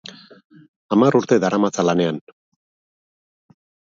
[0.95, 2.17] Hamar urte daramatza lanean.